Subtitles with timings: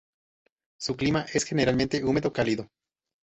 [0.79, 2.67] Su clima es generalmente húmedo cálido.